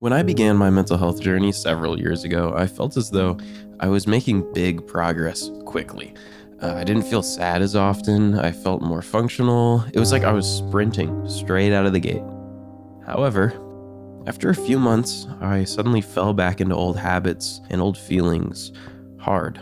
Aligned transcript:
When 0.00 0.12
I 0.12 0.22
began 0.22 0.56
my 0.56 0.70
mental 0.70 0.96
health 0.96 1.20
journey 1.20 1.50
several 1.50 1.98
years 1.98 2.22
ago, 2.22 2.54
I 2.56 2.68
felt 2.68 2.96
as 2.96 3.10
though 3.10 3.36
I 3.80 3.88
was 3.88 4.06
making 4.06 4.52
big 4.52 4.86
progress 4.86 5.50
quickly. 5.64 6.14
Uh, 6.62 6.74
I 6.74 6.84
didn't 6.84 7.02
feel 7.02 7.20
sad 7.20 7.62
as 7.62 7.74
often, 7.74 8.38
I 8.38 8.52
felt 8.52 8.80
more 8.80 9.02
functional. 9.02 9.84
It 9.92 9.98
was 9.98 10.12
like 10.12 10.22
I 10.22 10.30
was 10.30 10.46
sprinting 10.48 11.28
straight 11.28 11.72
out 11.72 11.84
of 11.84 11.92
the 11.92 11.98
gate. 11.98 12.22
However, 13.06 13.52
after 14.28 14.50
a 14.50 14.54
few 14.54 14.78
months, 14.78 15.26
I 15.40 15.64
suddenly 15.64 16.00
fell 16.00 16.32
back 16.32 16.60
into 16.60 16.76
old 16.76 16.96
habits 16.96 17.60
and 17.68 17.80
old 17.80 17.98
feelings 17.98 18.70
hard. 19.18 19.58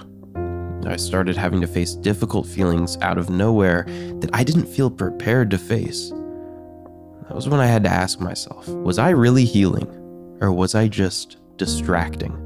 I 0.87 0.96
started 0.96 1.39
having 1.39 1.62
to 1.62 1.66
face 1.66 1.95
difficult 1.95 2.46
feelings 2.46 2.98
out 3.00 3.16
of 3.16 3.30
nowhere 3.30 3.84
that 4.21 4.29
I 4.34 4.45
didn't 4.45 4.66
feel 4.66 4.91
prepared 4.91 5.50
to 5.53 5.57
face. 5.57 6.11
That 6.11 7.34
was 7.34 7.48
when 7.48 7.61
I 7.61 7.66
had 7.66 7.84
to 7.84 7.91
ask 7.91 8.21
myself 8.21 8.68
was 8.68 8.98
I 8.98 9.11
really 9.11 9.46
healing? 9.46 10.03
Or 10.41 10.53
was 10.53 10.75
I 10.75 10.89
just 10.89 11.39
distracting? 11.57 12.43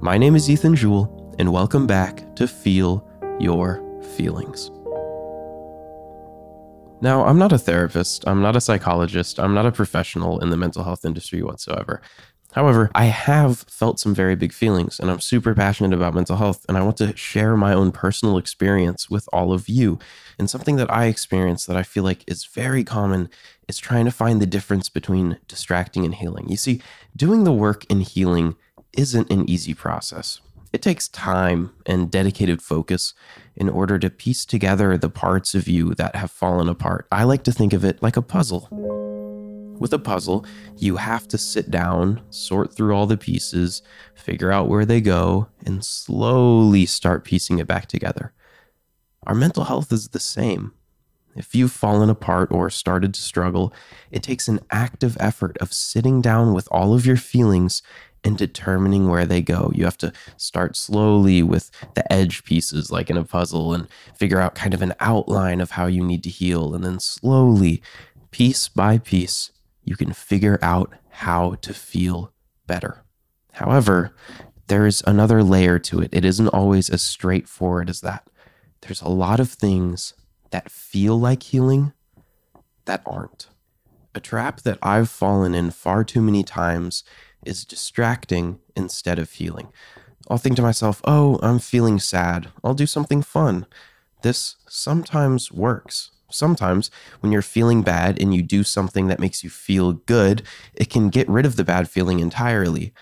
My 0.00 0.18
name 0.18 0.34
is 0.34 0.50
Ethan 0.50 0.74
Jewell, 0.74 1.34
and 1.38 1.52
welcome 1.52 1.86
back 1.86 2.34
to 2.36 2.48
Feel 2.48 3.06
Your 3.38 3.82
Feelings. 4.16 4.70
Now, 7.00 7.24
I'm 7.24 7.38
not 7.38 7.52
a 7.52 7.58
therapist, 7.58 8.26
I'm 8.26 8.42
not 8.42 8.56
a 8.56 8.60
psychologist, 8.60 9.38
I'm 9.38 9.54
not 9.54 9.66
a 9.66 9.72
professional 9.72 10.40
in 10.40 10.50
the 10.50 10.56
mental 10.56 10.82
health 10.82 11.04
industry 11.04 11.42
whatsoever. 11.42 12.02
However, 12.52 12.90
I 12.94 13.06
have 13.06 13.58
felt 13.68 14.00
some 14.00 14.14
very 14.14 14.34
big 14.34 14.52
feelings, 14.52 14.98
and 14.98 15.10
I'm 15.10 15.20
super 15.20 15.54
passionate 15.54 15.92
about 15.92 16.14
mental 16.14 16.36
health, 16.36 16.64
and 16.68 16.78
I 16.78 16.82
want 16.82 16.96
to 16.96 17.16
share 17.16 17.56
my 17.56 17.74
own 17.74 17.92
personal 17.92 18.38
experience 18.38 19.10
with 19.10 19.28
all 19.32 19.52
of 19.52 19.68
you. 19.68 19.98
And 20.38 20.48
something 20.48 20.76
that 20.76 20.92
I 20.92 21.06
experience 21.06 21.66
that 21.66 21.76
I 21.76 21.82
feel 21.82 22.04
like 22.04 22.24
is 22.26 22.46
very 22.46 22.84
common 22.84 23.28
is 23.68 23.78
trying 23.78 24.06
to 24.06 24.10
find 24.10 24.40
the 24.40 24.46
difference 24.46 24.88
between 24.88 25.38
distracting 25.46 26.04
and 26.04 26.14
healing. 26.14 26.48
You 26.48 26.56
see, 26.56 26.80
doing 27.14 27.44
the 27.44 27.52
work 27.52 27.84
in 27.90 28.00
healing 28.00 28.56
isn't 28.96 29.30
an 29.30 29.48
easy 29.48 29.74
process. 29.74 30.40
It 30.72 30.82
takes 30.82 31.08
time 31.08 31.72
and 31.86 32.10
dedicated 32.10 32.62
focus 32.62 33.14
in 33.56 33.68
order 33.68 33.98
to 33.98 34.10
piece 34.10 34.44
together 34.44 34.96
the 34.96 35.10
parts 35.10 35.54
of 35.54 35.68
you 35.68 35.94
that 35.94 36.16
have 36.16 36.30
fallen 36.30 36.68
apart. 36.68 37.06
I 37.12 37.24
like 37.24 37.42
to 37.44 37.52
think 37.52 37.72
of 37.72 37.84
it 37.84 38.02
like 38.02 38.16
a 38.16 38.22
puzzle. 38.22 38.97
With 39.78 39.92
a 39.92 39.98
puzzle, 39.98 40.44
you 40.76 40.96
have 40.96 41.28
to 41.28 41.38
sit 41.38 41.70
down, 41.70 42.22
sort 42.30 42.74
through 42.74 42.94
all 42.94 43.06
the 43.06 43.16
pieces, 43.16 43.82
figure 44.14 44.50
out 44.50 44.68
where 44.68 44.84
they 44.84 45.00
go, 45.00 45.48
and 45.64 45.84
slowly 45.84 46.84
start 46.86 47.24
piecing 47.24 47.58
it 47.58 47.66
back 47.66 47.86
together. 47.86 48.32
Our 49.26 49.34
mental 49.34 49.64
health 49.64 49.92
is 49.92 50.08
the 50.08 50.20
same. 50.20 50.72
If 51.36 51.54
you've 51.54 51.70
fallen 51.70 52.10
apart 52.10 52.50
or 52.50 52.68
started 52.70 53.14
to 53.14 53.22
struggle, 53.22 53.72
it 54.10 54.24
takes 54.24 54.48
an 54.48 54.60
active 54.70 55.16
effort 55.20 55.56
of 55.58 55.72
sitting 55.72 56.20
down 56.20 56.52
with 56.52 56.66
all 56.72 56.94
of 56.94 57.06
your 57.06 57.16
feelings 57.16 57.82
and 58.24 58.36
determining 58.36 59.08
where 59.08 59.26
they 59.26 59.40
go. 59.40 59.70
You 59.74 59.84
have 59.84 59.98
to 59.98 60.12
start 60.36 60.76
slowly 60.76 61.42
with 61.42 61.70
the 61.94 62.10
edge 62.12 62.42
pieces, 62.42 62.90
like 62.90 63.10
in 63.10 63.16
a 63.16 63.24
puzzle, 63.24 63.72
and 63.72 63.86
figure 64.16 64.40
out 64.40 64.56
kind 64.56 64.74
of 64.74 64.82
an 64.82 64.94
outline 64.98 65.60
of 65.60 65.72
how 65.72 65.86
you 65.86 66.02
need 66.02 66.24
to 66.24 66.30
heal. 66.30 66.74
And 66.74 66.82
then 66.82 66.98
slowly, 66.98 67.80
piece 68.32 68.66
by 68.66 68.98
piece, 68.98 69.52
you 69.88 69.96
can 69.96 70.12
figure 70.12 70.58
out 70.60 70.92
how 71.08 71.54
to 71.62 71.72
feel 71.72 72.32
better. 72.66 73.02
However, 73.52 74.14
there's 74.66 75.02
another 75.06 75.42
layer 75.42 75.78
to 75.78 76.00
it. 76.00 76.10
It 76.12 76.26
isn't 76.26 76.48
always 76.48 76.90
as 76.90 77.00
straightforward 77.00 77.88
as 77.88 78.02
that. 78.02 78.28
There's 78.82 79.00
a 79.00 79.08
lot 79.08 79.40
of 79.40 79.50
things 79.50 80.12
that 80.50 80.70
feel 80.70 81.18
like 81.18 81.42
healing 81.42 81.94
that 82.84 83.02
aren't. 83.06 83.48
A 84.14 84.20
trap 84.20 84.60
that 84.60 84.78
I've 84.82 85.08
fallen 85.08 85.54
in 85.54 85.70
far 85.70 86.04
too 86.04 86.20
many 86.20 86.42
times 86.42 87.02
is 87.46 87.64
distracting 87.64 88.58
instead 88.76 89.18
of 89.18 89.32
healing. 89.32 89.68
I'll 90.28 90.38
think 90.38 90.56
to 90.56 90.62
myself, 90.62 91.00
oh, 91.04 91.38
I'm 91.42 91.58
feeling 91.58 91.98
sad. 91.98 92.48
I'll 92.62 92.74
do 92.74 92.86
something 92.86 93.22
fun. 93.22 93.66
This 94.22 94.56
sometimes 94.68 95.50
works. 95.50 96.10
Sometimes, 96.30 96.90
when 97.20 97.32
you're 97.32 97.42
feeling 97.42 97.82
bad 97.82 98.20
and 98.20 98.34
you 98.34 98.42
do 98.42 98.62
something 98.62 99.08
that 99.08 99.20
makes 99.20 99.42
you 99.42 99.48
feel 99.48 99.94
good, 99.94 100.42
it 100.74 100.90
can 100.90 101.08
get 101.08 101.28
rid 101.28 101.46
of 101.46 101.56
the 101.56 101.64
bad 101.64 101.88
feeling 101.88 102.20
entirely. 102.20 102.92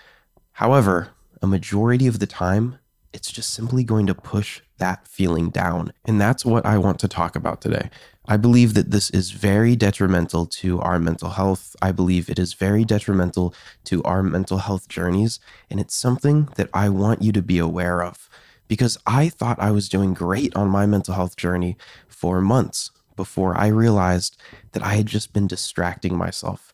However, 0.53 1.09
a 1.41 1.47
majority 1.47 2.07
of 2.07 2.19
the 2.19 2.27
time, 2.27 2.79
it's 3.11 3.31
just 3.31 3.53
simply 3.53 3.83
going 3.83 4.07
to 4.07 4.15
push 4.15 4.61
that 4.77 5.07
feeling 5.07 5.49
down. 5.49 5.91
And 6.05 6.21
that's 6.21 6.45
what 6.45 6.65
I 6.65 6.77
want 6.77 6.99
to 6.99 7.07
talk 7.07 7.35
about 7.35 7.61
today. 7.61 7.89
I 8.27 8.37
believe 8.37 8.73
that 8.75 8.91
this 8.91 9.09
is 9.09 9.31
very 9.31 9.75
detrimental 9.75 10.45
to 10.45 10.79
our 10.81 10.99
mental 10.99 11.31
health. 11.31 11.75
I 11.81 11.91
believe 11.91 12.29
it 12.29 12.39
is 12.39 12.53
very 12.53 12.85
detrimental 12.85 13.53
to 13.85 14.03
our 14.03 14.23
mental 14.23 14.59
health 14.59 14.87
journeys. 14.87 15.39
And 15.69 15.79
it's 15.79 15.95
something 15.95 16.49
that 16.55 16.69
I 16.73 16.89
want 16.89 17.21
you 17.21 17.31
to 17.33 17.41
be 17.41 17.57
aware 17.57 18.03
of 18.03 18.29
because 18.67 18.97
I 19.05 19.29
thought 19.29 19.59
I 19.59 19.71
was 19.71 19.89
doing 19.89 20.13
great 20.13 20.55
on 20.55 20.69
my 20.69 20.85
mental 20.85 21.13
health 21.13 21.37
journey 21.37 21.77
for 22.07 22.41
months 22.41 22.91
before 23.17 23.57
I 23.57 23.67
realized 23.67 24.37
that 24.71 24.83
I 24.83 24.93
had 24.93 25.07
just 25.07 25.33
been 25.33 25.47
distracting 25.47 26.17
myself. 26.17 26.71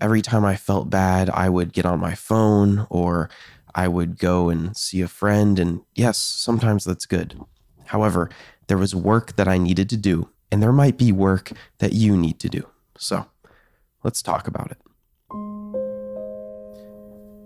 Every 0.00 0.22
time 0.22 0.44
I 0.44 0.56
felt 0.56 0.90
bad, 0.90 1.30
I 1.30 1.48
would 1.48 1.72
get 1.72 1.86
on 1.86 2.00
my 2.00 2.16
phone 2.16 2.88
or 2.90 3.30
I 3.74 3.86
would 3.86 4.18
go 4.18 4.48
and 4.48 4.76
see 4.76 5.00
a 5.00 5.06
friend. 5.06 5.60
And 5.60 5.82
yes, 5.94 6.18
sometimes 6.18 6.84
that's 6.84 7.06
good. 7.06 7.40
However, 7.86 8.30
there 8.66 8.78
was 8.78 8.94
work 8.94 9.36
that 9.36 9.48
I 9.48 9.58
needed 9.58 9.88
to 9.90 9.96
do, 9.96 10.28
and 10.50 10.62
there 10.62 10.72
might 10.72 10.96
be 10.96 11.12
work 11.12 11.52
that 11.78 11.92
you 11.92 12.16
need 12.16 12.38
to 12.40 12.48
do. 12.48 12.66
So 12.96 13.26
let's 14.04 14.22
talk 14.22 14.46
about 14.46 14.70
it. 14.70 14.78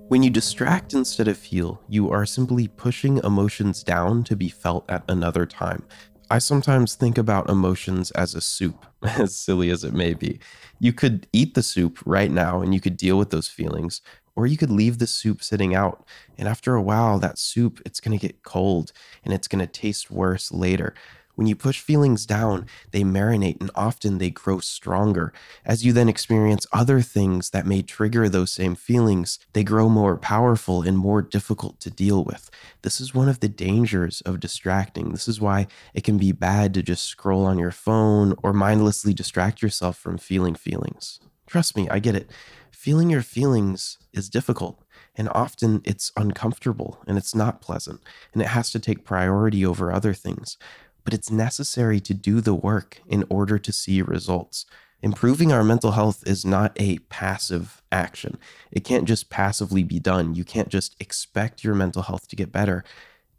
When 0.08 0.22
you 0.22 0.28
distract 0.28 0.92
instead 0.92 1.28
of 1.28 1.42
heal, 1.42 1.80
you 1.88 2.10
are 2.10 2.26
simply 2.26 2.68
pushing 2.68 3.18
emotions 3.24 3.82
down 3.82 4.22
to 4.24 4.36
be 4.36 4.50
felt 4.50 4.84
at 4.88 5.02
another 5.08 5.46
time. 5.46 5.82
I 6.30 6.38
sometimes 6.38 6.94
think 6.94 7.18
about 7.18 7.50
emotions 7.50 8.10
as 8.12 8.34
a 8.34 8.40
soup, 8.40 8.86
as 9.02 9.36
silly 9.36 9.70
as 9.70 9.84
it 9.84 9.92
may 9.92 10.14
be. 10.14 10.40
You 10.78 10.92
could 10.92 11.26
eat 11.32 11.54
the 11.54 11.62
soup 11.62 12.00
right 12.04 12.30
now 12.30 12.60
and 12.60 12.74
you 12.74 12.80
could 12.80 12.96
deal 12.96 13.18
with 13.18 13.30
those 13.30 13.48
feelings, 13.48 14.00
or 14.36 14.46
you 14.46 14.56
could 14.56 14.70
leave 14.70 14.98
the 14.98 15.06
soup 15.06 15.42
sitting 15.42 15.74
out. 15.74 16.04
And 16.38 16.48
after 16.48 16.74
a 16.74 16.82
while, 16.82 17.18
that 17.18 17.38
soup, 17.38 17.80
it's 17.86 18.00
going 18.00 18.18
to 18.18 18.26
get 18.26 18.42
cold 18.42 18.92
and 19.24 19.32
it's 19.32 19.48
going 19.48 19.64
to 19.64 19.70
taste 19.70 20.10
worse 20.10 20.50
later. 20.50 20.94
When 21.34 21.46
you 21.46 21.56
push 21.56 21.80
feelings 21.80 22.26
down, 22.26 22.66
they 22.92 23.02
marinate 23.02 23.60
and 23.60 23.70
often 23.74 24.18
they 24.18 24.30
grow 24.30 24.60
stronger. 24.60 25.32
As 25.64 25.84
you 25.84 25.92
then 25.92 26.08
experience 26.08 26.66
other 26.72 27.00
things 27.00 27.50
that 27.50 27.66
may 27.66 27.82
trigger 27.82 28.28
those 28.28 28.52
same 28.52 28.74
feelings, 28.76 29.38
they 29.52 29.64
grow 29.64 29.88
more 29.88 30.16
powerful 30.16 30.82
and 30.82 30.96
more 30.96 31.22
difficult 31.22 31.80
to 31.80 31.90
deal 31.90 32.22
with. 32.22 32.50
This 32.82 33.00
is 33.00 33.14
one 33.14 33.28
of 33.28 33.40
the 33.40 33.48
dangers 33.48 34.20
of 34.20 34.38
distracting. 34.40 35.10
This 35.10 35.26
is 35.26 35.40
why 35.40 35.66
it 35.92 36.04
can 36.04 36.18
be 36.18 36.30
bad 36.32 36.72
to 36.74 36.82
just 36.82 37.04
scroll 37.04 37.44
on 37.46 37.58
your 37.58 37.72
phone 37.72 38.34
or 38.42 38.52
mindlessly 38.52 39.12
distract 39.12 39.60
yourself 39.60 39.98
from 39.98 40.18
feeling 40.18 40.54
feelings. 40.54 41.18
Trust 41.46 41.76
me, 41.76 41.88
I 41.88 41.98
get 41.98 42.14
it. 42.14 42.30
Feeling 42.70 43.10
your 43.10 43.22
feelings 43.22 43.98
is 44.12 44.28
difficult. 44.28 44.80
And 45.16 45.28
often 45.30 45.80
it's 45.84 46.10
uncomfortable 46.16 46.98
and 47.06 47.16
it's 47.16 47.34
not 47.34 47.60
pleasant, 47.60 48.00
and 48.32 48.42
it 48.42 48.48
has 48.48 48.70
to 48.72 48.80
take 48.80 49.04
priority 49.04 49.64
over 49.64 49.92
other 49.92 50.12
things. 50.12 50.58
But 51.04 51.14
it's 51.14 51.30
necessary 51.30 52.00
to 52.00 52.14
do 52.14 52.40
the 52.40 52.54
work 52.54 53.00
in 53.06 53.24
order 53.28 53.58
to 53.58 53.72
see 53.72 54.02
results. 54.02 54.66
Improving 55.02 55.52
our 55.52 55.62
mental 55.62 55.92
health 55.92 56.26
is 56.26 56.46
not 56.46 56.72
a 56.76 56.98
passive 57.10 57.82
action. 57.92 58.38
It 58.72 58.84
can't 58.84 59.04
just 59.04 59.28
passively 59.28 59.82
be 59.82 59.98
done. 59.98 60.34
You 60.34 60.44
can't 60.44 60.70
just 60.70 60.96
expect 60.98 61.62
your 61.62 61.74
mental 61.74 62.02
health 62.02 62.26
to 62.28 62.36
get 62.36 62.50
better. 62.50 62.84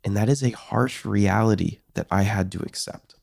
And 0.03 0.15
that 0.15 0.29
is 0.29 0.43
a 0.43 0.51
harsh 0.51 1.03
reality 1.05 1.79
that 1.95 2.05
I 2.11 2.21
had 2.21 2.51
to 2.51 2.59
accept. 2.59 3.15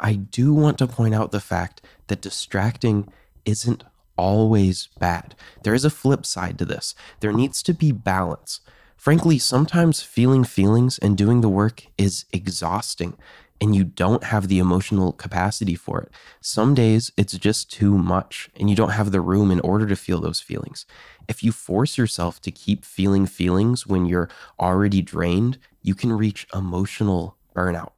I 0.00 0.14
do 0.14 0.54
want 0.54 0.78
to 0.78 0.86
point 0.86 1.14
out 1.14 1.30
the 1.30 1.40
fact 1.40 1.82
that 2.06 2.22
distracting 2.22 3.12
isn't 3.44 3.84
always 4.16 4.88
bad. 4.98 5.34
There 5.62 5.74
is 5.74 5.84
a 5.84 5.90
flip 5.90 6.24
side 6.24 6.58
to 6.58 6.64
this. 6.64 6.94
There 7.20 7.34
needs 7.34 7.62
to 7.64 7.74
be 7.74 7.92
balance. 7.92 8.60
Frankly, 8.96 9.38
sometimes 9.38 10.02
feeling 10.02 10.44
feelings 10.44 10.98
and 10.98 11.18
doing 11.18 11.42
the 11.42 11.48
work 11.48 11.84
is 11.98 12.24
exhausting 12.32 13.18
and 13.60 13.76
you 13.76 13.84
don't 13.84 14.24
have 14.24 14.48
the 14.48 14.58
emotional 14.58 15.12
capacity 15.12 15.74
for 15.74 16.00
it. 16.00 16.10
Some 16.40 16.74
days 16.74 17.12
it's 17.16 17.36
just 17.36 17.70
too 17.70 17.98
much 17.98 18.48
and 18.58 18.70
you 18.70 18.76
don't 18.76 18.90
have 18.90 19.10
the 19.10 19.20
room 19.20 19.50
in 19.50 19.60
order 19.60 19.86
to 19.86 19.96
feel 19.96 20.20
those 20.20 20.40
feelings. 20.40 20.86
If 21.28 21.44
you 21.44 21.52
force 21.52 21.98
yourself 21.98 22.40
to 22.42 22.50
keep 22.50 22.84
feeling 22.84 23.26
feelings 23.26 23.86
when 23.86 24.06
you're 24.06 24.30
already 24.58 25.02
drained, 25.02 25.58
you 25.82 25.94
can 25.94 26.12
reach 26.12 26.46
emotional 26.54 27.36
burnout. 27.54 27.92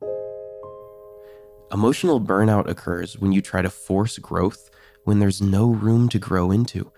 Emotional 1.73 2.21
burnout 2.21 2.69
occurs 2.69 3.19
when 3.19 3.33
you 3.33 3.41
try 3.41 3.63
to 3.63 3.71
force 3.71 4.19
growth 4.19 4.69
when 5.05 5.19
there's 5.19 5.41
no 5.41 5.71
room 5.71 6.09
to 6.09 6.19
grow 6.19 6.51
into, 6.51 6.93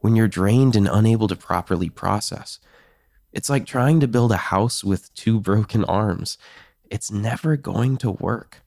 when 0.00 0.16
you're 0.16 0.28
drained 0.28 0.74
and 0.76 0.88
unable 0.88 1.28
to 1.28 1.36
properly 1.36 1.88
process. 1.88 2.58
It's 3.32 3.50
like 3.50 3.66
trying 3.66 4.00
to 4.00 4.08
build 4.08 4.32
a 4.32 4.36
house 4.36 4.82
with 4.82 5.12
two 5.14 5.40
broken 5.40 5.84
arms. 5.84 6.38
It's 6.90 7.10
never 7.10 7.56
going 7.56 7.96
to 7.98 8.10
work. 8.10 8.62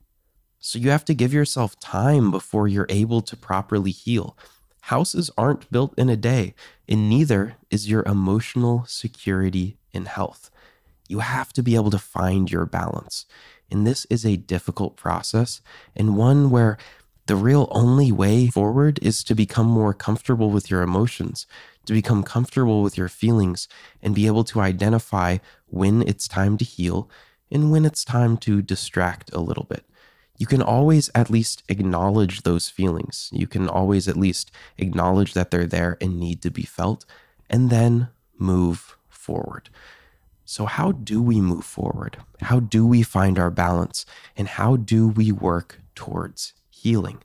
So 0.60 0.80
you 0.80 0.90
have 0.90 1.06
to 1.06 1.14
give 1.14 1.34
yourself 1.34 1.80
time 1.80 2.32
before 2.32 2.68
you're 2.68 2.88
able 2.90 3.22
to 3.22 3.38
properly 3.38 3.92
heal. 3.92 4.38
Houses 4.82 5.30
aren't 5.38 5.72
built 5.72 5.94
in 5.98 6.10
a 6.10 6.16
day, 6.16 6.54
and 6.88 7.10
neither 7.10 7.56
is 7.70 7.90
your 7.90 8.04
emotional 8.04 8.86
security 8.88 9.78
in 9.92 10.06
health. 10.06 10.50
You 11.08 11.20
have 11.20 11.54
to 11.54 11.64
be 11.64 11.76
able 11.76 11.92
to 11.92 12.00
find 12.00 12.52
your 12.52 12.66
balance. 12.66 13.26
And 13.70 13.86
this 13.86 14.06
is 14.10 14.26
a 14.26 14.38
difficult 14.38 14.96
process 14.96 15.62
and 15.96 16.18
one 16.18 16.50
where 16.50 16.78
the 17.28 17.36
real 17.36 17.68
only 17.72 18.12
way 18.12 18.48
forward 18.48 19.00
is 19.02 19.24
to 19.26 19.36
become 19.36 19.68
more 19.68 19.94
comfortable 19.94 20.50
with 20.50 20.72
your 20.72 20.82
emotions, 20.82 21.46
to 21.86 21.94
become 21.94 22.24
comfortable 22.24 22.82
with 22.82 22.98
your 22.98 23.10
feelings, 23.10 23.68
and 24.02 24.16
be 24.16 24.28
able 24.28 24.46
to 24.46 24.62
identify 24.62 25.38
when 25.66 26.02
it's 26.02 26.28
time 26.28 26.58
to 26.58 26.64
heal 26.64 27.10
and 27.52 27.72
when 27.72 27.86
it's 27.86 28.04
time 28.04 28.38
to 28.38 28.62
distract 28.62 29.34
a 29.34 29.40
little 29.40 29.66
bit. 29.66 29.86
You 30.38 30.46
can 30.46 30.62
always 30.62 31.10
at 31.16 31.32
least 31.32 31.64
acknowledge 31.68 32.44
those 32.44 32.70
feelings. 32.70 33.30
You 33.34 33.48
can 33.48 33.68
always 33.68 34.08
at 34.08 34.18
least 34.18 34.52
acknowledge 34.78 35.34
that 35.34 35.50
they're 35.50 35.66
there 35.66 35.98
and 36.00 36.20
need 36.20 36.42
to 36.44 36.52
be 36.52 36.64
felt, 36.64 37.06
and 37.50 37.70
then 37.70 38.10
move 38.38 38.98
forward. 39.10 39.70
So, 40.46 40.66
how 40.66 40.94
do 40.94 41.22
we 41.22 41.42
move 41.42 41.66
forward? 41.66 42.18
How 42.42 42.60
do 42.62 42.86
we 42.86 43.04
find 43.04 43.38
our 43.38 43.50
balance? 43.50 44.06
And 44.38 44.48
how 44.48 44.78
do 44.78 45.08
we 45.08 45.32
work 45.32 45.82
towards 45.96 46.54
healing? 46.70 47.24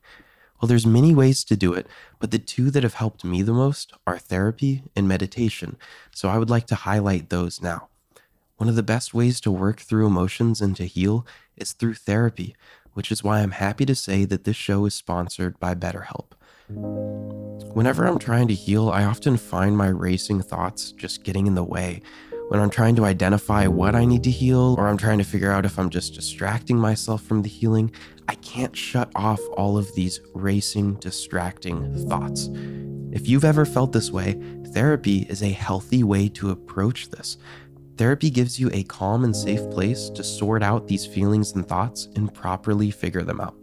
Well, 0.61 0.69
there's 0.69 0.87
many 0.87 1.15
ways 1.15 1.45
to 1.45 1.57
do 1.57 1.73
it, 1.73 1.87
but 2.19 2.31
the 2.31 2.39
two 2.39 2.71
that 2.71 2.83
have 2.83 2.95
helped 2.95 3.25
me 3.25 3.43
the 3.43 3.53
most 3.53 3.93
are 4.07 4.19
therapy 4.19 4.83
and 4.97 5.07
meditation. 5.07 5.77
So, 6.13 6.31
I 6.31 6.39
would 6.39 6.51
like 6.51 6.67
to 6.69 6.75
highlight 6.75 7.29
those 7.29 7.63
now. 7.63 7.89
One 8.63 8.69
of 8.69 8.77
the 8.77 8.85
best 8.85 9.13
ways 9.13 9.41
to 9.41 9.51
work 9.51 9.81
through 9.81 10.07
emotions 10.07 10.61
and 10.61 10.77
to 10.77 10.87
heal 10.87 11.27
is 11.57 11.73
through 11.73 11.95
therapy, 11.95 12.55
which 12.93 13.11
is 13.11 13.25
why 13.25 13.41
I'm 13.41 13.51
happy 13.51 13.85
to 13.85 13.95
say 13.97 14.25
that 14.27 14.45
this 14.45 14.55
show 14.55 14.85
is 14.85 14.95
sponsored 14.95 15.59
by 15.59 15.75
BetterHelp. 15.75 16.27
Whenever 17.75 18.07
I'm 18.07 18.21
trying 18.21 18.47
to 18.47 18.55
heal, 18.55 18.89
I 18.89 19.03
often 19.03 19.37
find 19.37 19.77
my 19.77 19.89
racing 19.89 20.43
thoughts 20.43 20.93
just 20.93 21.25
getting 21.25 21.49
in 21.49 21.57
the 21.57 21.65
way 21.65 22.03
when 22.51 22.61
I'm 22.61 22.71
trying 22.71 22.95
to 22.95 23.05
identify 23.05 23.67
what 23.67 23.97
I 23.97 24.05
need 24.05 24.23
to 24.23 24.31
heal, 24.31 24.77
or 24.79 24.87
I'm 24.87 24.97
trying 24.97 25.19
to 25.19 25.25
figure 25.25 25.51
out 25.51 25.67
if 25.67 25.77
I'm 25.77 25.91
just 25.91 26.15
distracting 26.15 26.77
myself 26.77 27.23
from 27.23 27.43
the 27.43 27.49
healing, 27.49 27.91
I 28.29 28.37
can't 28.37 28.77
shut 28.77 29.11
off 29.17 29.41
all 29.57 29.77
of 29.77 29.93
these 29.97 30.21
racing, 30.35 31.01
distracting 31.01 32.07
thoughts. 32.09 32.49
If 33.11 33.27
you've 33.27 33.45
ever 33.45 33.67
felt 33.67 33.91
this 33.91 34.13
way, 34.13 34.41
therapy 34.73 35.27
is 35.29 35.43
a 35.43 35.51
healthy 35.51 36.05
way 36.05 36.29
to 36.29 36.51
approach 36.51 37.11
this. 37.11 37.39
Therapy 38.03 38.31
gives 38.31 38.59
you 38.59 38.69
a 38.73 38.83
calm 38.83 39.23
and 39.23 39.35
safe 39.35 39.71
place 39.71 40.11
to 40.11 40.25
sort 40.25 40.61
out 40.61 40.89
these 40.89 41.07
feelings 41.07 41.53
and 41.53 41.65
thoughts 41.65 42.09
and 42.17 42.35
properly 42.35 42.91
figure 42.91 43.23
them 43.23 43.41
out. 43.41 43.55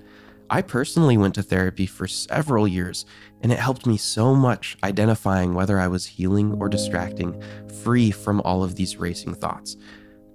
I 0.49 0.61
personally 0.61 1.17
went 1.17 1.35
to 1.35 1.43
therapy 1.43 1.85
for 1.85 2.07
several 2.07 2.65
years, 2.65 3.05
and 3.41 3.51
it 3.51 3.59
helped 3.59 3.85
me 3.85 3.97
so 3.97 4.33
much 4.33 4.77
identifying 4.81 5.53
whether 5.53 5.77
I 5.77 5.89
was 5.89 6.05
healing 6.05 6.53
or 6.53 6.69
distracting, 6.69 7.43
free 7.83 8.11
from 8.11 8.39
all 8.45 8.63
of 8.63 8.75
these 8.75 8.95
racing 8.95 9.33
thoughts. 9.33 9.75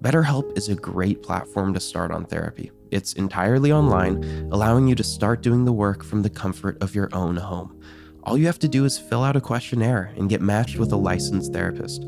BetterHelp 0.03 0.55
is 0.55 0.69
a 0.69 0.75
great 0.75 1.23
platform 1.23 1.73
to 1.73 1.81
start 1.81 2.11
on 2.11 2.27
therapy. 2.27 2.73
It's 2.91 3.15
entirely 3.15 3.73
online, 3.73 4.23
allowing 4.53 4.87
you 4.87 4.95
to 4.97 5.03
start 5.03 5.41
doing 5.41 5.65
the 5.65 5.73
work 5.73 6.05
from 6.05 6.21
the 6.21 6.29
comfort 6.29 6.77
of 6.83 6.95
your 6.95 7.09
own 7.15 7.39
home. 7.39 7.81
All 8.25 8.37
you 8.37 8.45
have 8.45 8.59
to 8.59 8.69
do 8.69 8.85
is 8.85 8.99
fill 8.99 9.25
out 9.25 9.37
a 9.37 9.41
questionnaire 9.41 10.13
and 10.19 10.29
get 10.29 10.43
matched 10.43 10.79
with 10.79 10.93
a 10.93 10.97
licensed 10.97 11.55
therapist. 11.55 12.05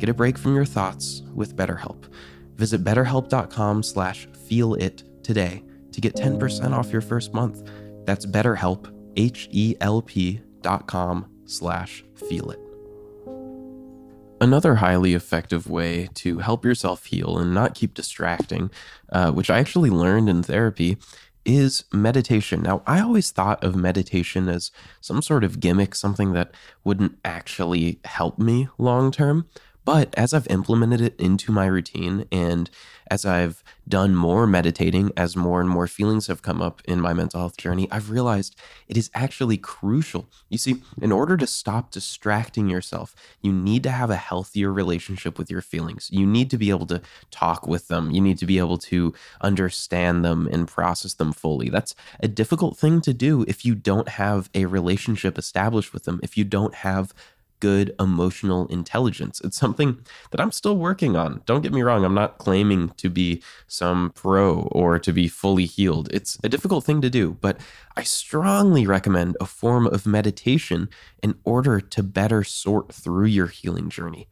Get 0.00 0.08
a 0.08 0.14
break 0.14 0.38
from 0.38 0.54
your 0.54 0.64
thoughts 0.64 1.22
with 1.34 1.56
BetterHelp. 1.56 2.10
Visit 2.56 2.82
betterhelp.com 2.82 3.82
slash 3.82 4.26
feelit 4.28 5.02
today 5.22 5.62
to 5.92 6.00
get 6.00 6.16
10% 6.16 6.72
off 6.72 6.90
your 6.90 7.02
first 7.02 7.34
month. 7.34 7.68
That's 8.06 8.24
BetterHelp, 8.24 8.90
H-E-L-P 9.16 10.40
dot 10.62 10.86
com 10.86 11.30
slash 11.44 12.02
feel 12.14 12.50
it. 12.50 12.60
Another 14.40 14.76
highly 14.76 15.12
effective 15.12 15.68
way 15.68 16.08
to 16.14 16.38
help 16.38 16.64
yourself 16.64 17.04
heal 17.04 17.36
and 17.36 17.52
not 17.52 17.74
keep 17.74 17.92
distracting, 17.92 18.70
uh, 19.12 19.30
which 19.32 19.50
I 19.50 19.58
actually 19.58 19.90
learned 19.90 20.30
in 20.30 20.42
therapy, 20.42 20.96
is 21.44 21.84
meditation. 21.92 22.62
Now, 22.62 22.82
I 22.86 23.00
always 23.00 23.30
thought 23.30 23.62
of 23.62 23.76
meditation 23.76 24.48
as 24.48 24.70
some 25.02 25.20
sort 25.20 25.44
of 25.44 25.60
gimmick, 25.60 25.94
something 25.94 26.32
that 26.32 26.54
wouldn't 26.84 27.18
actually 27.22 28.00
help 28.04 28.38
me 28.38 28.68
long 28.78 29.10
term. 29.10 29.46
But 29.84 30.14
as 30.16 30.34
I've 30.34 30.48
implemented 30.48 31.00
it 31.00 31.18
into 31.18 31.52
my 31.52 31.66
routine 31.66 32.26
and 32.30 32.70
as 33.10 33.26
I've 33.26 33.64
done 33.88 34.14
more 34.14 34.46
meditating, 34.46 35.10
as 35.16 35.36
more 35.36 35.60
and 35.60 35.68
more 35.68 35.88
feelings 35.88 36.28
have 36.28 36.42
come 36.42 36.62
up 36.62 36.80
in 36.84 37.00
my 37.00 37.12
mental 37.12 37.40
health 37.40 37.56
journey, 37.56 37.88
I've 37.90 38.08
realized 38.08 38.54
it 38.86 38.96
is 38.96 39.10
actually 39.14 39.56
crucial. 39.56 40.28
You 40.48 40.58
see, 40.58 40.76
in 41.02 41.10
order 41.10 41.36
to 41.36 41.46
stop 41.46 41.90
distracting 41.90 42.68
yourself, 42.68 43.16
you 43.42 43.52
need 43.52 43.82
to 43.82 43.90
have 43.90 44.10
a 44.10 44.16
healthier 44.16 44.72
relationship 44.72 45.38
with 45.38 45.50
your 45.50 45.60
feelings. 45.60 46.08
You 46.12 46.24
need 46.24 46.50
to 46.50 46.58
be 46.58 46.70
able 46.70 46.86
to 46.86 47.02
talk 47.32 47.66
with 47.66 47.88
them. 47.88 48.12
You 48.12 48.20
need 48.20 48.38
to 48.38 48.46
be 48.46 48.58
able 48.58 48.78
to 48.78 49.12
understand 49.40 50.24
them 50.24 50.48
and 50.52 50.68
process 50.68 51.14
them 51.14 51.32
fully. 51.32 51.68
That's 51.68 51.96
a 52.20 52.28
difficult 52.28 52.78
thing 52.78 53.00
to 53.00 53.12
do 53.12 53.44
if 53.48 53.64
you 53.64 53.74
don't 53.74 54.08
have 54.10 54.50
a 54.54 54.66
relationship 54.66 55.36
established 55.36 55.92
with 55.92 56.04
them, 56.04 56.20
if 56.22 56.36
you 56.36 56.44
don't 56.44 56.76
have 56.76 57.12
good 57.60 57.94
emotional 58.00 58.66
intelligence. 58.66 59.40
It's 59.42 59.56
something 59.56 60.04
that 60.30 60.40
I'm 60.40 60.50
still 60.50 60.76
working 60.76 61.14
on. 61.14 61.42
Don't 61.46 61.60
get 61.60 61.72
me 61.72 61.82
wrong, 61.82 62.04
I'm 62.04 62.14
not 62.14 62.38
claiming 62.38 62.90
to 62.96 63.08
be 63.08 63.42
some 63.66 64.10
pro 64.14 64.62
or 64.72 64.98
to 64.98 65.12
be 65.12 65.28
fully 65.28 65.66
healed. 65.66 66.08
It's 66.12 66.38
a 66.42 66.48
difficult 66.48 66.84
thing 66.84 67.00
to 67.02 67.10
do, 67.10 67.36
but 67.40 67.60
I 67.96 68.02
strongly 68.02 68.86
recommend 68.86 69.36
a 69.40 69.46
form 69.46 69.86
of 69.86 70.06
meditation 70.06 70.88
in 71.22 71.38
order 71.44 71.80
to 71.80 72.02
better 72.02 72.42
sort 72.42 72.92
through 72.92 73.26
your 73.26 73.48
healing 73.48 73.90
journey. 73.90 74.26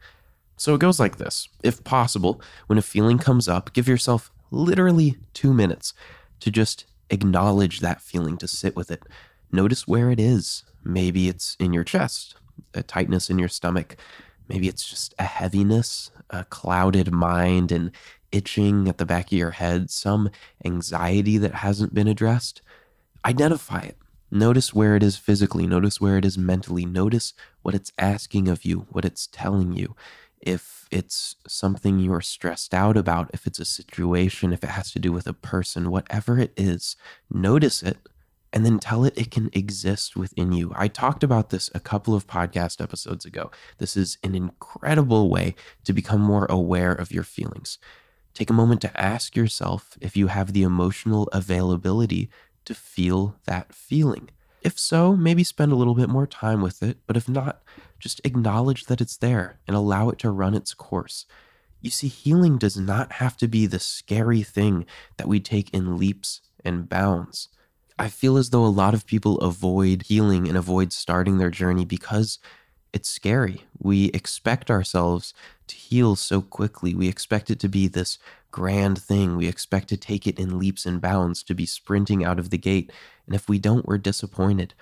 So 0.57 0.75
it 0.75 0.81
goes 0.81 0.99
like 0.99 1.17
this 1.17 1.47
If 1.63 1.83
possible, 1.83 2.41
when 2.67 2.79
a 2.79 2.83
feeling 2.83 3.17
comes 3.17 3.47
up, 3.47 3.71
give 3.73 3.87
yourself 3.87 4.31
literally 4.51 5.17
two 5.33 5.53
minutes 5.53 5.93
to 6.41 6.51
just 6.51 6.85
acknowledge 7.09 7.79
that 7.79 8.01
feeling, 8.01 8.37
to 8.37 8.47
sit 8.47 8.75
with 8.75 8.91
it. 8.91 9.03
Notice 9.51 9.87
where 9.87 10.11
it 10.11 10.19
is. 10.19 10.63
Maybe 10.83 11.27
it's 11.27 11.55
in 11.59 11.73
your 11.73 11.83
chest 11.83 12.35
a 12.73 12.83
tightness 12.83 13.29
in 13.29 13.39
your 13.39 13.49
stomach. 13.49 13.97
Maybe 14.47 14.67
it's 14.67 14.87
just 14.87 15.13
a 15.19 15.23
heaviness, 15.23 16.11
a 16.29 16.43
clouded 16.45 17.11
mind, 17.11 17.71
and 17.71 17.91
itching 18.31 18.87
at 18.87 18.97
the 18.97 19.05
back 19.05 19.27
of 19.27 19.37
your 19.37 19.51
head, 19.51 19.89
some 19.89 20.29
anxiety 20.65 21.37
that 21.37 21.55
hasn't 21.55 21.93
been 21.93 22.07
addressed. 22.07 22.61
Identify 23.25 23.81
it. 23.81 23.97
Notice 24.31 24.73
where 24.73 24.95
it 24.95 25.01
is 25.01 25.17
physically, 25.17 25.65
notice 25.65 25.99
where 25.99 26.17
it 26.17 26.25
is 26.25 26.37
mentally, 26.37 26.85
notice 26.85 27.33
what 27.63 27.73
it's 27.73 27.91
asking 27.97 28.47
of 28.47 28.63
you, 28.63 28.85
what 28.89 29.03
it's 29.05 29.27
telling 29.27 29.73
you. 29.73 29.95
If 30.39 30.87
it's 30.91 31.35
something 31.47 31.99
you're 31.99 32.21
stressed 32.21 32.73
out 32.73 32.95
about, 32.95 33.31
if 33.33 33.47
it's 33.47 33.59
a 33.59 33.65
situation, 33.65 34.53
if 34.53 34.63
it 34.63 34.69
has 34.69 34.91
to 34.91 34.99
do 34.99 35.11
with 35.11 35.25
a 35.25 35.33
person, 35.33 35.89
whatever 35.89 36.37
it 36.37 36.53
is, 36.55 36.95
notice 37.31 37.81
it 37.81 37.97
and 38.51 38.65
then 38.65 38.79
tell 38.79 39.03
it 39.05 39.17
it 39.17 39.31
can 39.31 39.49
exist 39.53 40.15
within 40.15 40.51
you. 40.51 40.71
I 40.75 40.87
talked 40.87 41.23
about 41.23 41.49
this 41.49 41.69
a 41.73 41.79
couple 41.79 42.15
of 42.15 42.27
podcast 42.27 42.81
episodes 42.81 43.25
ago. 43.25 43.51
This 43.77 43.95
is 43.95 44.17
an 44.23 44.35
incredible 44.35 45.29
way 45.29 45.55
to 45.83 45.93
become 45.93 46.21
more 46.21 46.45
aware 46.49 46.91
of 46.91 47.11
your 47.11 47.23
feelings. 47.23 47.77
Take 48.33 48.49
a 48.49 48.53
moment 48.53 48.81
to 48.81 48.99
ask 48.99 49.35
yourself 49.35 49.97
if 50.01 50.15
you 50.15 50.27
have 50.27 50.53
the 50.53 50.63
emotional 50.63 51.27
availability 51.33 52.29
to 52.65 52.73
feel 52.73 53.35
that 53.45 53.73
feeling. 53.73 54.29
If 54.61 54.77
so, 54.77 55.15
maybe 55.15 55.43
spend 55.43 55.71
a 55.71 55.75
little 55.75 55.95
bit 55.95 56.09
more 56.09 56.27
time 56.27 56.61
with 56.61 56.83
it, 56.83 56.97
but 57.07 57.15
if 57.15 57.29
not, 57.29 57.61
just 57.97 58.21
acknowledge 58.23 58.85
that 58.85 59.01
it's 59.01 59.17
there 59.17 59.59
and 59.67 59.75
allow 59.75 60.09
it 60.09 60.19
to 60.19 60.31
run 60.31 60.53
its 60.53 60.73
course. 60.73 61.25
You 61.81 61.89
see, 61.89 62.09
healing 62.09 62.57
does 62.57 62.77
not 62.77 63.13
have 63.13 63.37
to 63.37 63.47
be 63.47 63.65
the 63.65 63.79
scary 63.79 64.43
thing 64.43 64.85
that 65.17 65.27
we 65.27 65.39
take 65.39 65.73
in 65.73 65.97
leaps 65.97 66.41
and 66.65 66.89
bounds. 66.89 67.47
I 67.99 68.07
feel 68.07 68.37
as 68.37 68.49
though 68.49 68.65
a 68.65 68.67
lot 68.67 68.93
of 68.93 69.05
people 69.05 69.39
avoid 69.39 70.03
healing 70.03 70.47
and 70.47 70.57
avoid 70.57 70.93
starting 70.93 71.37
their 71.37 71.49
journey 71.49 71.83
because 71.83 72.39
it's 72.93 73.09
scary. 73.09 73.63
We 73.77 74.05
expect 74.05 74.71
ourselves 74.71 75.33
to 75.67 75.75
heal 75.75 76.15
so 76.15 76.41
quickly. 76.41 76.95
We 76.95 77.09
expect 77.09 77.51
it 77.51 77.59
to 77.59 77.67
be 77.67 77.89
this 77.89 78.17
grand 78.51 79.01
thing. 79.01 79.35
We 79.35 79.49
expect 79.49 79.89
to 79.89 79.97
take 79.97 80.25
it 80.25 80.39
in 80.39 80.57
leaps 80.57 80.85
and 80.85 81.01
bounds, 81.01 81.43
to 81.43 81.53
be 81.53 81.65
sprinting 81.65 82.23
out 82.23 82.39
of 82.39 82.51
the 82.51 82.57
gate. 82.57 82.89
And 83.25 83.35
if 83.35 83.49
we 83.49 83.59
don't, 83.59 83.85
we're 83.85 83.97
disappointed. 83.97 84.73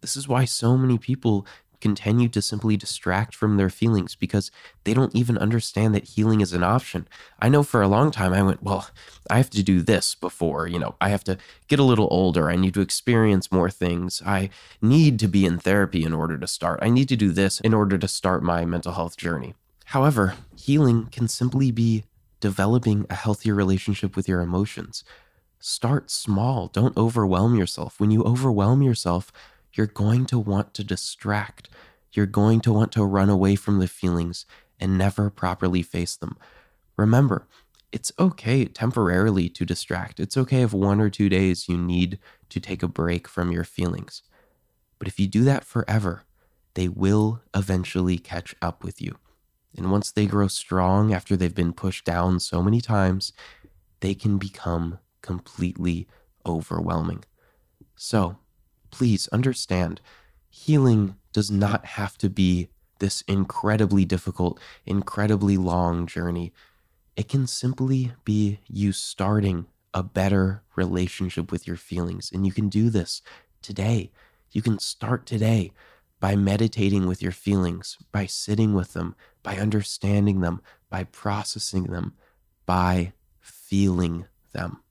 This 0.00 0.16
is 0.16 0.26
why 0.26 0.44
so 0.44 0.76
many 0.76 0.98
people 0.98 1.46
continue 1.84 2.30
to 2.30 2.40
simply 2.40 2.78
distract 2.78 3.34
from 3.34 3.58
their 3.58 3.68
feelings 3.68 4.14
because 4.14 4.50
they 4.84 4.94
don't 4.94 5.14
even 5.14 5.36
understand 5.36 5.94
that 5.94 6.08
healing 6.14 6.40
is 6.40 6.54
an 6.54 6.62
option. 6.62 7.06
I 7.40 7.50
know 7.50 7.62
for 7.62 7.82
a 7.82 7.88
long 7.88 8.10
time 8.10 8.32
I 8.32 8.42
went, 8.42 8.62
well, 8.62 8.88
I 9.28 9.36
have 9.36 9.50
to 9.50 9.62
do 9.62 9.82
this 9.82 10.14
before, 10.14 10.66
you 10.66 10.78
know, 10.78 10.94
I 10.98 11.10
have 11.10 11.24
to 11.24 11.36
get 11.68 11.78
a 11.78 11.82
little 11.90 12.08
older. 12.10 12.48
I 12.48 12.56
need 12.56 12.72
to 12.72 12.80
experience 12.80 13.52
more 13.52 13.68
things. 13.68 14.22
I 14.24 14.48
need 14.80 15.18
to 15.18 15.28
be 15.28 15.44
in 15.44 15.58
therapy 15.58 16.04
in 16.04 16.14
order 16.14 16.38
to 16.38 16.46
start. 16.46 16.78
I 16.80 16.88
need 16.88 17.10
to 17.10 17.16
do 17.16 17.32
this 17.32 17.60
in 17.60 17.74
order 17.74 17.98
to 17.98 18.08
start 18.08 18.42
my 18.42 18.64
mental 18.64 18.94
health 18.94 19.18
journey. 19.18 19.52
However, 19.88 20.36
healing 20.56 21.08
can 21.12 21.28
simply 21.28 21.70
be 21.70 22.04
developing 22.40 23.04
a 23.10 23.14
healthier 23.14 23.54
relationship 23.54 24.16
with 24.16 24.26
your 24.26 24.40
emotions. 24.40 25.04
Start 25.58 26.10
small. 26.10 26.68
Don't 26.68 26.96
overwhelm 26.96 27.54
yourself. 27.54 28.00
When 28.00 28.10
you 28.10 28.24
overwhelm 28.24 28.80
yourself, 28.80 29.30
you're 29.74 29.86
going 29.86 30.24
to 30.26 30.38
want 30.38 30.72
to 30.74 30.84
distract. 30.84 31.68
You're 32.12 32.26
going 32.26 32.60
to 32.60 32.72
want 32.72 32.92
to 32.92 33.04
run 33.04 33.28
away 33.28 33.56
from 33.56 33.78
the 33.78 33.88
feelings 33.88 34.46
and 34.80 34.96
never 34.96 35.30
properly 35.30 35.82
face 35.82 36.16
them. 36.16 36.36
Remember, 36.96 37.46
it's 37.92 38.12
okay 38.18 38.64
temporarily 38.64 39.48
to 39.50 39.64
distract. 39.64 40.18
It's 40.18 40.36
okay 40.36 40.62
if 40.62 40.72
one 40.72 41.00
or 41.00 41.10
two 41.10 41.28
days 41.28 41.68
you 41.68 41.76
need 41.76 42.18
to 42.48 42.60
take 42.60 42.82
a 42.82 42.88
break 42.88 43.28
from 43.28 43.52
your 43.52 43.64
feelings. 43.64 44.22
But 44.98 45.08
if 45.08 45.18
you 45.18 45.26
do 45.26 45.44
that 45.44 45.64
forever, 45.64 46.22
they 46.74 46.88
will 46.88 47.42
eventually 47.54 48.18
catch 48.18 48.54
up 48.62 48.82
with 48.82 49.00
you. 49.00 49.16
And 49.76 49.90
once 49.90 50.12
they 50.12 50.26
grow 50.26 50.48
strong 50.48 51.12
after 51.12 51.36
they've 51.36 51.54
been 51.54 51.72
pushed 51.72 52.04
down 52.04 52.40
so 52.40 52.62
many 52.62 52.80
times, 52.80 53.32
they 54.00 54.14
can 54.14 54.38
become 54.38 54.98
completely 55.20 56.06
overwhelming. 56.46 57.24
So 57.96 58.38
please 58.94 59.26
understand 59.32 60.00
healing 60.48 61.16
does 61.32 61.50
not 61.50 61.84
have 61.84 62.16
to 62.16 62.30
be 62.30 62.68
this 63.00 63.22
incredibly 63.22 64.04
difficult, 64.04 64.60
incredibly 64.86 65.56
long 65.56 66.06
journey. 66.06 66.52
It 67.16 67.28
can 67.28 67.48
simply 67.48 68.12
be 68.24 68.60
you 68.68 68.92
starting 68.92 69.66
a 69.92 70.04
better 70.04 70.62
relationship 70.76 71.50
with 71.50 71.66
your 71.66 71.76
feelings. 71.76 72.30
And 72.32 72.46
you 72.46 72.52
can 72.52 72.68
do 72.68 72.88
this 72.88 73.20
today. 73.62 74.12
You 74.52 74.62
can 74.62 74.78
start 74.78 75.26
today 75.26 75.72
by 76.20 76.36
meditating 76.36 77.08
with 77.08 77.20
your 77.20 77.32
feelings, 77.32 77.98
by 78.12 78.26
sitting 78.26 78.74
with 78.74 78.92
them, 78.92 79.16
by 79.42 79.56
understanding 79.56 80.40
them, 80.40 80.60
by 80.88 81.02
processing 81.02 81.84
them, 81.84 82.14
by 82.64 83.12
feeling 83.40 84.26
them. 84.52 84.83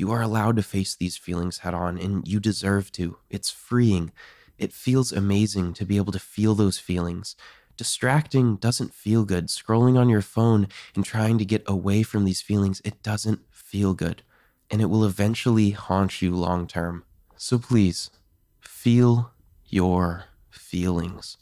You 0.00 0.12
are 0.12 0.22
allowed 0.22 0.56
to 0.56 0.62
face 0.62 0.94
these 0.94 1.18
feelings 1.18 1.58
head 1.58 1.74
on, 1.74 1.98
and 1.98 2.26
you 2.26 2.40
deserve 2.40 2.90
to. 2.92 3.18
It's 3.28 3.50
freeing. 3.50 4.12
It 4.56 4.72
feels 4.72 5.12
amazing 5.12 5.74
to 5.74 5.84
be 5.84 5.98
able 5.98 6.12
to 6.12 6.18
feel 6.18 6.54
those 6.54 6.78
feelings. 6.78 7.36
Distracting 7.76 8.56
doesn't 8.56 8.94
feel 8.94 9.26
good. 9.26 9.48
Scrolling 9.48 9.98
on 9.98 10.08
your 10.08 10.22
phone 10.22 10.68
and 10.94 11.04
trying 11.04 11.36
to 11.36 11.44
get 11.44 11.64
away 11.66 12.02
from 12.02 12.24
these 12.24 12.40
feelings, 12.40 12.80
it 12.82 13.02
doesn't 13.02 13.40
feel 13.50 13.92
good. 13.92 14.22
And 14.70 14.80
it 14.80 14.86
will 14.86 15.04
eventually 15.04 15.72
haunt 15.72 16.22
you 16.22 16.34
long 16.34 16.66
term. 16.66 17.04
So 17.36 17.58
please, 17.58 18.10
feel 18.58 19.32
your 19.66 20.24
feelings. 20.48 21.36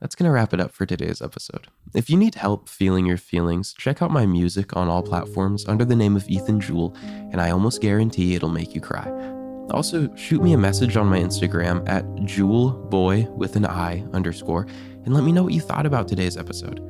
That's 0.00 0.14
going 0.14 0.28
to 0.28 0.32
wrap 0.32 0.52
it 0.52 0.60
up 0.60 0.72
for 0.72 0.84
today's 0.84 1.22
episode. 1.22 1.68
If 1.94 2.10
you 2.10 2.16
need 2.16 2.34
help 2.34 2.68
feeling 2.68 3.06
your 3.06 3.16
feelings, 3.16 3.72
check 3.72 4.02
out 4.02 4.10
my 4.10 4.26
music 4.26 4.76
on 4.76 4.88
all 4.88 5.02
platforms 5.02 5.66
under 5.66 5.84
the 5.84 5.96
name 5.96 6.16
of 6.16 6.28
Ethan 6.28 6.60
Jewell, 6.60 6.94
and 7.02 7.40
I 7.40 7.50
almost 7.50 7.80
guarantee 7.80 8.34
it'll 8.34 8.50
make 8.50 8.74
you 8.74 8.80
cry. 8.80 9.10
Also, 9.70 10.14
shoot 10.14 10.42
me 10.42 10.52
a 10.52 10.58
message 10.58 10.96
on 10.96 11.06
my 11.06 11.18
Instagram 11.18 11.88
at 11.88 12.04
jewelboy 12.24 13.28
with 13.30 13.56
an 13.56 13.66
I 13.66 14.04
underscore 14.12 14.66
and 15.04 15.12
let 15.12 15.24
me 15.24 15.32
know 15.32 15.42
what 15.42 15.54
you 15.54 15.60
thought 15.60 15.86
about 15.86 16.06
today's 16.06 16.36
episode. 16.36 16.80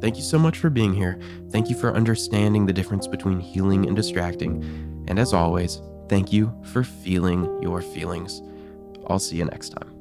Thank 0.00 0.16
you 0.16 0.22
so 0.22 0.38
much 0.38 0.58
for 0.58 0.68
being 0.68 0.92
here. 0.92 1.18
Thank 1.50 1.70
you 1.70 1.76
for 1.76 1.94
understanding 1.94 2.66
the 2.66 2.72
difference 2.72 3.06
between 3.06 3.40
healing 3.40 3.86
and 3.86 3.94
distracting. 3.94 4.62
And 5.06 5.18
as 5.18 5.32
always, 5.32 5.80
thank 6.08 6.32
you 6.32 6.52
for 6.72 6.82
feeling 6.82 7.62
your 7.62 7.80
feelings. 7.80 8.42
I'll 9.06 9.18
see 9.18 9.36
you 9.36 9.44
next 9.44 9.70
time. 9.70 9.93